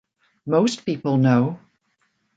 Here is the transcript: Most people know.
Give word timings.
Most 0.47 0.83
people 0.83 1.17
know. 1.17 1.59